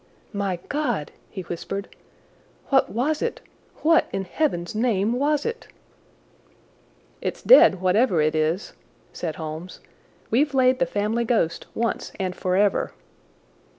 [0.33, 1.95] "My God!" he whispered.
[2.69, 3.39] "What was it?
[3.83, 5.67] What, in heaven's name, was it?"
[7.21, 8.73] "It's dead, whatever it is,"
[9.13, 9.79] said Holmes.
[10.31, 12.93] "We've laid the family ghost once and forever."